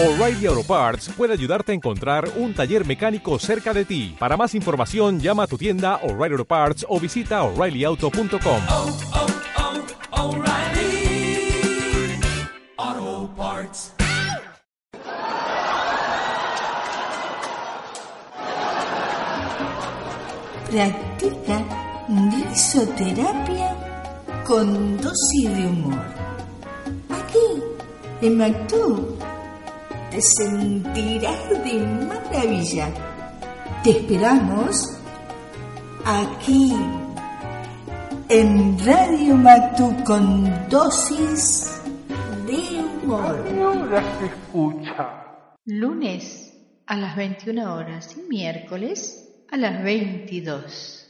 O'Reilly 0.00 0.46
Auto 0.46 0.62
Parts 0.62 1.08
puede 1.16 1.32
ayudarte 1.32 1.72
a 1.72 1.74
encontrar 1.74 2.30
un 2.36 2.54
taller 2.54 2.86
mecánico 2.86 3.36
cerca 3.40 3.74
de 3.74 3.84
ti. 3.84 4.14
Para 4.16 4.36
más 4.36 4.54
información, 4.54 5.18
llama 5.18 5.42
a 5.42 5.46
tu 5.48 5.58
tienda 5.58 5.96
O'Reilly 6.04 6.34
Auto 6.34 6.44
Parts 6.44 6.86
o 6.88 7.00
visita 7.00 7.42
oreillyauto.com. 7.42 8.62
oh, 8.70 8.96
oh, 12.76 13.28
Parts. 13.36 13.92
Practica 20.70 21.64
risoterapia 22.46 23.76
con 24.46 24.96
dosis 24.98 25.56
de 25.56 25.66
humor. 25.66 26.04
Aquí, 27.10 27.62
en 28.22 28.38
Mactú, 28.38 29.18
te 30.18 30.22
sentirás 30.22 31.48
de 31.62 31.74
maravilla. 32.08 32.88
Te 33.84 33.90
esperamos 33.90 34.74
aquí, 36.04 36.74
en 38.28 38.84
Radio 38.84 39.36
Mactú, 39.36 39.94
con 40.04 40.68
dosis 40.68 41.70
de 42.48 42.80
humor. 42.80 43.46
ahora 43.62 44.02
se 44.18 44.26
escucha? 44.26 45.54
Lunes 45.66 46.52
a 46.86 46.96
las 46.96 47.14
21 47.14 47.72
horas 47.72 48.16
y 48.16 48.22
miércoles 48.22 49.24
a 49.52 49.56
las 49.56 49.84
22. 49.84 51.07